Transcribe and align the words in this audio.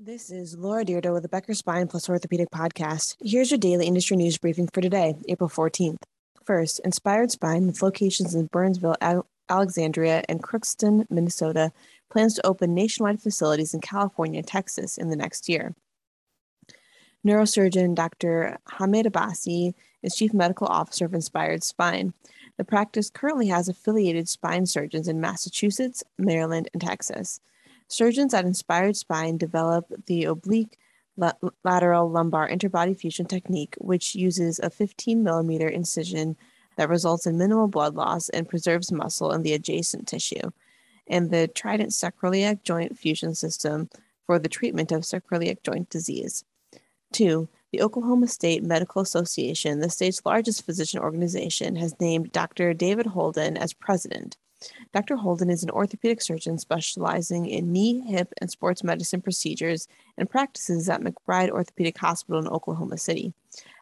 This 0.00 0.30
is 0.30 0.56
Laura 0.56 0.84
Dyrda 0.84 1.12
with 1.12 1.24
the 1.24 1.28
Becker 1.28 1.54
Spine 1.54 1.88
Plus 1.88 2.08
Orthopedic 2.08 2.50
Podcast. 2.50 3.16
Here's 3.20 3.50
your 3.50 3.58
daily 3.58 3.88
industry 3.88 4.16
news 4.16 4.38
briefing 4.38 4.68
for 4.72 4.80
today, 4.80 5.16
April 5.28 5.50
14th. 5.50 5.96
First, 6.44 6.80
Inspired 6.84 7.32
Spine, 7.32 7.66
with 7.66 7.82
locations 7.82 8.32
in 8.32 8.46
Burnsville, 8.46 8.94
Alexandria, 9.48 10.22
and 10.28 10.40
Crookston, 10.40 11.04
Minnesota, 11.10 11.72
plans 12.10 12.34
to 12.34 12.46
open 12.46 12.74
nationwide 12.74 13.20
facilities 13.20 13.74
in 13.74 13.80
California 13.80 14.38
and 14.38 14.46
Texas 14.46 14.98
in 14.98 15.10
the 15.10 15.16
next 15.16 15.48
year. 15.48 15.74
Neurosurgeon 17.26 17.96
Dr. 17.96 18.56
Hamid 18.68 19.06
Abbasi 19.06 19.74
is 20.04 20.14
Chief 20.14 20.32
Medical 20.32 20.68
Officer 20.68 21.06
of 21.06 21.14
Inspired 21.14 21.64
Spine. 21.64 22.14
The 22.56 22.64
practice 22.64 23.10
currently 23.10 23.48
has 23.48 23.68
affiliated 23.68 24.28
spine 24.28 24.66
surgeons 24.66 25.08
in 25.08 25.20
Massachusetts, 25.20 26.04
Maryland, 26.18 26.68
and 26.72 26.80
Texas. 26.80 27.40
Surgeons 27.88 28.34
at 28.34 28.44
Inspired 28.44 28.96
Spine 28.96 29.38
develop 29.38 29.90
the 30.06 30.24
oblique 30.24 30.78
lateral 31.64 32.10
lumbar 32.10 32.48
interbody 32.48 32.96
fusion 32.96 33.26
technique, 33.26 33.74
which 33.78 34.14
uses 34.14 34.58
a 34.58 34.70
15 34.70 35.22
millimeter 35.22 35.66
incision 35.66 36.36
that 36.76 36.88
results 36.88 37.26
in 37.26 37.36
minimal 37.38 37.66
blood 37.66 37.94
loss 37.94 38.28
and 38.28 38.48
preserves 38.48 38.92
muscle 38.92 39.32
in 39.32 39.42
the 39.42 39.52
adjacent 39.52 40.06
tissue, 40.06 40.50
and 41.08 41.30
the 41.30 41.48
Trident 41.48 41.90
sacroiliac 41.90 42.62
joint 42.62 42.96
fusion 42.96 43.34
system 43.34 43.88
for 44.26 44.38
the 44.38 44.48
treatment 44.48 44.92
of 44.92 45.02
sacroiliac 45.02 45.62
joint 45.64 45.90
disease. 45.90 46.44
Two, 47.12 47.48
the 47.72 47.82
Oklahoma 47.82 48.28
State 48.28 48.62
Medical 48.62 49.02
Association, 49.02 49.80
the 49.80 49.90
state's 49.90 50.24
largest 50.24 50.64
physician 50.64 51.00
organization, 51.00 51.76
has 51.76 51.98
named 52.00 52.32
Dr. 52.32 52.74
David 52.74 53.06
Holden 53.06 53.56
as 53.56 53.72
president. 53.72 54.36
Dr. 54.92 55.16
Holden 55.16 55.50
is 55.50 55.62
an 55.62 55.70
orthopedic 55.70 56.20
surgeon 56.20 56.58
specializing 56.58 57.46
in 57.46 57.72
knee, 57.72 58.00
hip, 58.00 58.32
and 58.40 58.50
sports 58.50 58.82
medicine 58.82 59.20
procedures 59.20 59.86
and 60.16 60.28
practices 60.28 60.88
at 60.88 61.00
McBride 61.00 61.50
Orthopedic 61.50 61.98
Hospital 61.98 62.40
in 62.40 62.48
Oklahoma 62.48 62.98
City. 62.98 63.32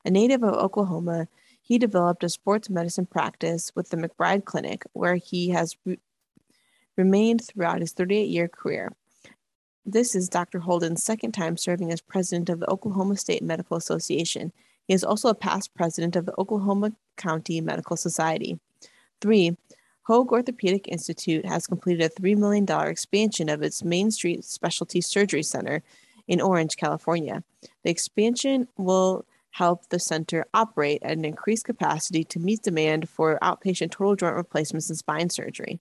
A 0.04 0.10
native 0.10 0.42
of 0.42 0.54
Oklahoma, 0.54 1.28
he 1.62 1.78
developed 1.78 2.24
a 2.24 2.28
sports 2.28 2.68
medicine 2.68 3.06
practice 3.06 3.72
with 3.74 3.90
the 3.90 3.96
McBride 3.96 4.44
Clinic, 4.44 4.84
where 4.92 5.16
he 5.16 5.50
has 5.50 5.76
re- 5.84 5.98
remained 6.96 7.44
throughout 7.44 7.80
his 7.80 7.92
38 7.92 8.28
year 8.28 8.48
career. 8.48 8.92
This 9.84 10.14
is 10.14 10.28
Dr. 10.28 10.58
Holden's 10.58 11.02
second 11.02 11.32
time 11.32 11.56
serving 11.56 11.92
as 11.92 12.00
president 12.00 12.48
of 12.48 12.60
the 12.60 12.70
Oklahoma 12.70 13.16
State 13.16 13.42
Medical 13.42 13.76
Association. 13.76 14.52
He 14.86 14.94
is 14.94 15.04
also 15.04 15.28
a 15.28 15.34
past 15.34 15.74
president 15.74 16.16
of 16.16 16.26
the 16.26 16.34
Oklahoma 16.38 16.92
County 17.16 17.60
Medical 17.60 17.96
Society. 17.96 18.58
Three, 19.20 19.56
Hoag 20.06 20.30
Orthopedic 20.30 20.86
Institute 20.86 21.44
has 21.44 21.66
completed 21.66 22.12
a 22.12 22.20
$3 22.20 22.36
million 22.36 22.64
expansion 22.88 23.48
of 23.48 23.60
its 23.62 23.82
Main 23.82 24.12
Street 24.12 24.44
Specialty 24.44 25.00
Surgery 25.00 25.42
Center 25.42 25.82
in 26.28 26.40
Orange, 26.40 26.76
California. 26.76 27.42
The 27.82 27.90
expansion 27.90 28.68
will 28.76 29.26
help 29.50 29.88
the 29.88 29.98
center 29.98 30.46
operate 30.54 31.02
at 31.02 31.18
an 31.18 31.24
increased 31.24 31.64
capacity 31.64 32.22
to 32.22 32.38
meet 32.38 32.62
demand 32.62 33.08
for 33.08 33.36
outpatient 33.42 33.90
total 33.90 34.14
joint 34.14 34.36
replacements 34.36 34.88
and 34.90 34.96
spine 34.96 35.28
surgery. 35.28 35.80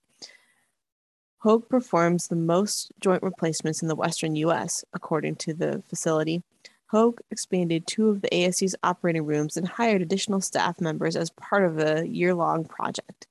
Hoag 1.44 1.70
performs 1.70 2.28
the 2.28 2.36
most 2.36 2.92
joint 3.00 3.22
replacements 3.22 3.84
in 3.84 3.90
the 3.90 3.96
Western 3.96 4.36
U.S., 4.38 4.84
according 4.94 5.36
to 5.36 5.54
the 5.54 5.84
facility. 5.88 6.42
Hoag 6.88 7.20
expanded 7.30 7.86
two 7.86 8.10
of 8.10 8.22
the 8.22 8.30
ASC's 8.30 8.76
operating 8.82 9.24
rooms 9.24 9.56
and 9.56 9.68
hired 9.68 10.02
additional 10.02 10.42
staff 10.42 10.82
members 10.82 11.16
as 11.16 11.30
part 11.30 11.64
of 11.64 11.78
a 11.78 12.08
year 12.08 12.34
long 12.34 12.66
project. 12.66 13.28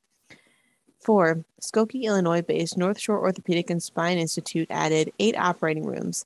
Four, 1.05 1.44
Skokie, 1.60 2.05
Illinois 2.05 2.41
based 2.41 2.78
North 2.78 2.98
Shore 2.98 3.20
Orthopedic 3.20 3.69
and 3.69 3.83
Spine 3.83 4.16
Institute 4.16 4.69
added 4.70 5.12
eight 5.19 5.36
operating 5.36 5.84
rooms. 5.84 6.24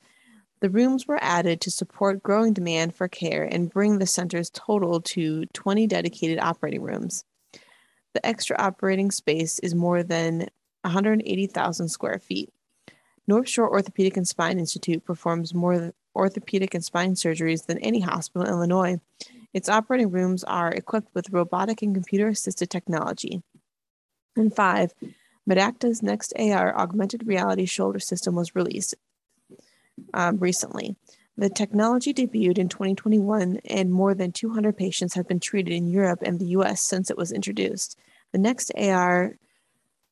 The 0.61 0.71
rooms 0.71 1.09
were 1.09 1.19
added 1.21 1.61
to 1.63 1.71
support 1.71 2.23
growing 2.23 2.53
demand 2.53 2.95
for 2.95 3.09
care 3.09 3.43
and 3.43 3.71
bring 3.71 3.99
the 3.99 4.07
center's 4.07 4.51
total 4.51 5.01
to 5.01 5.47
20 5.47 5.89
dedicated 5.89 6.39
operating 6.39 6.83
rooms. 6.83 7.25
The 8.15 8.25
extra 8.25 8.57
operating 8.57 9.11
space 9.11 9.59
is 9.59 9.75
more 9.75 10.05
than 10.05 10.49
180,000 10.83 11.89
square 11.89 12.21
feet. 12.21 12.53
North 13.27 13.49
Shore 13.49 13.71
Orthopedic 13.71 14.17
and 14.17 14.27
Spine 14.27 14.61
Institute 14.61 15.05
performs 15.05 15.55
more 15.55 15.93
orthopedic 16.15 16.75
and 16.75 16.85
spine 16.85 17.15
surgeries 17.15 17.67
than 17.67 17.79
any 17.79 18.01
hospital 18.01 18.47
in 18.47 18.53
Illinois. 18.53 19.01
Its 19.53 19.69
operating 19.69 20.11
rooms 20.11 20.45
are 20.45 20.71
equipped 20.71 21.15
with 21.15 21.31
robotic 21.31 21.83
and 21.83 21.95
computer 21.95 22.29
assisted 22.29 22.71
technology. 22.71 23.43
And 24.39 24.55
five, 24.55 24.93
Medacta's 25.49 26.01
NextAR 26.01 26.75
augmented 26.75 27.27
reality 27.27 27.65
shoulder 27.65 27.99
system 27.99 28.35
was 28.35 28.55
released 28.55 28.95
um, 30.15 30.39
recently. 30.39 30.97
The 31.37 31.49
technology 31.49 32.13
debuted 32.13 32.59
in 32.59 32.69
2021, 32.69 33.61
and 33.65 33.93
more 33.93 34.15
than 34.15 34.33
200 34.33 34.77
patients 34.77 35.15
have 35.15 35.29
been 35.29 35.41
treated 35.41 35.73
in 35.73 35.87
Europe 35.87 36.21
and 36.23 36.39
the 36.39 36.47
US 36.47 36.83
since 36.83 37.11
it 37.11 37.17
was 37.17 37.33
introduced. 37.33 37.97
The 38.33 38.39
NextAR 38.39 39.37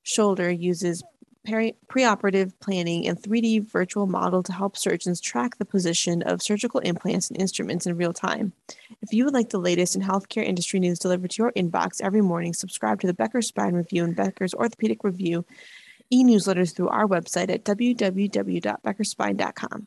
shoulder 0.03 0.51
uses 0.51 1.03
peri- 1.47 1.77
preoperative 1.89 2.53
planning 2.61 3.07
and 3.07 3.23
3D 3.23 3.71
virtual 3.71 4.07
model 4.07 4.43
to 4.43 4.53
help 4.53 4.77
surgeons 4.77 5.21
track 5.21 5.57
the 5.57 5.65
position 5.65 6.21
of 6.23 6.43
surgical 6.43 6.81
implants 6.81 7.31
and 7.31 7.41
instruments 7.41 7.87
in 7.87 7.97
real 7.97 8.13
time. 8.13 8.53
If 9.01 9.13
you 9.13 9.25
would 9.25 9.35
like 9.35 9.51
the 9.51 9.59
latest 9.59 9.95
in 9.97 10.03
healthcare 10.03 10.45
industry 10.45 10.81
news 10.81 10.99
delivered 10.99 11.31
to 11.31 11.43
your 11.43 11.53
inbox 11.53 12.03
every 12.03 12.21
morning, 12.21 12.53
subscribe 12.53 13.01
to 13.01 13.07
the 13.07 13.15
Becker 13.15 13.41
Spine 13.41 13.75
Review 13.75 14.05
and 14.05 14.17
Becker's 14.17 14.53
Orthopedic 14.53 15.05
Review 15.05 15.47
e 16.11 16.25
newsletters 16.25 16.75
through 16.75 16.89
our 16.89 17.07
website 17.07 17.51
at 17.51 17.65
www.beckerspine.com. 17.65 19.87